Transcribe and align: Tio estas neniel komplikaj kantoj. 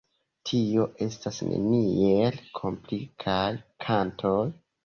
Tio 0.51 0.85
estas 1.05 1.41
neniel 1.49 2.41
komplikaj 2.61 3.47
kantoj. 3.87 4.39